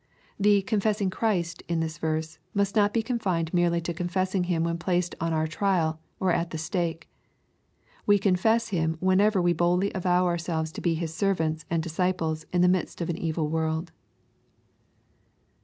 [0.39, 4.79] The "confessing Christ" in this verse must not be confined merely to confessing Him when
[4.79, 7.07] placed on our trial, or at ihe stake.
[8.07, 12.61] We confess Him whenever we boldly avow ourselves to be His servants and disciples in
[12.61, 13.91] the midst of an evil world.